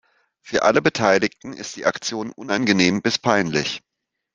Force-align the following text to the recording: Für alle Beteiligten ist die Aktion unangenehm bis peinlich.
Für 0.41 0.63
alle 0.63 0.81
Beteiligten 0.81 1.53
ist 1.53 1.75
die 1.75 1.85
Aktion 1.85 2.31
unangenehm 2.31 3.03
bis 3.03 3.19
peinlich. 3.19 3.83